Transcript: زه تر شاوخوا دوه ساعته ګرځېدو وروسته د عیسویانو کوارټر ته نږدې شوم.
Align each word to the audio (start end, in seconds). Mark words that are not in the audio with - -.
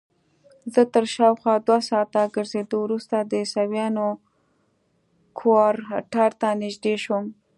زه 0.73 0.81
تر 0.93 1.05
شاوخوا 1.15 1.55
دوه 1.67 1.79
ساعته 1.89 2.21
ګرځېدو 2.35 2.77
وروسته 2.81 3.15
د 3.21 3.31
عیسویانو 3.43 4.07
کوارټر 5.39 6.31
ته 6.41 6.49
نږدې 6.61 6.95
شوم. 7.03 7.25